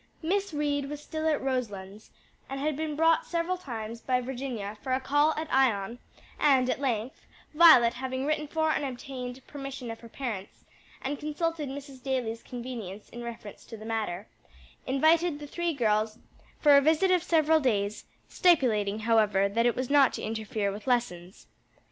[0.23, 2.09] Miss Reed was still at Roselands,
[2.49, 5.99] and had been brought several times by Virginia for a call at Ion,
[6.39, 10.65] and at length, Violet having written for and obtained permission of her parents,
[11.03, 12.01] and consulted Mrs.
[12.01, 14.27] Daly's convenience in reference to the matter,
[14.87, 16.17] invited the three girls
[16.59, 20.87] for a visit of several days, stipulating, however, that it was not to interfere with
[20.87, 21.45] lessons.